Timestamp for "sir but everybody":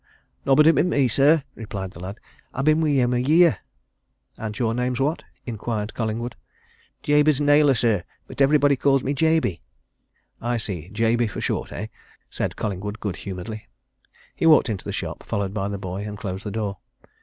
7.75-8.75